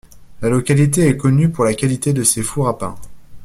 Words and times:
La 0.41 0.49
localité 0.49 1.07
est 1.07 1.15
connue 1.15 1.51
pour 1.51 1.63
la 1.63 1.75
qualité 1.75 2.11
de 2.11 2.23
ses 2.23 2.41
fours 2.41 2.67
à 2.67 2.75
pains. 2.75 2.95